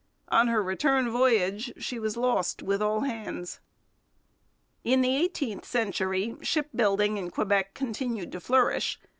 [0.29, 3.59] On her return voyage she was lost with all hands.
[4.83, 8.99] In the eighteenth century shipbuilding in Quebec continued to flourish.